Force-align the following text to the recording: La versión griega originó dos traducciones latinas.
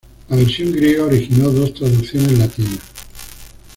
La 0.29 0.35
versión 0.35 0.71
griega 0.71 1.05
originó 1.05 1.51
dos 1.51 1.75
traducciones 1.75 2.35
latinas. 2.35 2.79